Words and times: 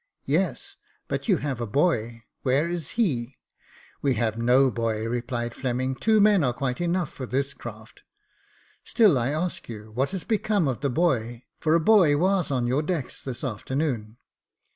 "Yes 0.25 0.71
J 0.71 0.77
but 1.07 1.27
you 1.29 1.37
have 1.37 1.61
a 1.61 1.67
boy: 1.67 2.23
where 2.41 2.67
is 2.67 2.97
he?"" 2.97 3.35
We 4.01 4.15
have 4.15 4.35
no 4.35 4.71
boy," 4.71 5.05
replied 5.05 5.53
Fleming;" 5.53 5.93
two 5.95 6.19
men 6.19 6.43
are 6.43 6.53
quite 6.53 6.81
enough 6.81 7.11
for 7.13 7.27
this 7.27 7.53
craft."" 7.53 8.01
Still 8.83 9.15
I 9.19 9.29
ask 9.29 9.69
you, 9.69 9.91
what 9.91 10.09
has 10.09 10.23
become 10.23 10.67
of 10.67 10.81
the 10.81 10.89
boy? 10.89 11.43
for 11.59 11.75
a 11.75 11.79
boy 11.79 12.17
was 12.17 12.49
on 12.49 12.65
your 12.65 12.81
decks 12.81 13.21
this 13.21 13.43
afternoon." 13.43 14.17